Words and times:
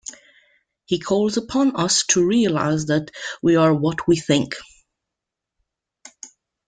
He 0.85 0.97
calls 0.97 1.37
upon 1.37 1.75
us 1.75 2.03
to 2.07 2.25
realize 2.25 2.87
that 2.87 3.11
"we 3.43 3.55
are 3.55 3.71
what 3.71 4.07
we 4.07 4.15
think". 4.15 4.55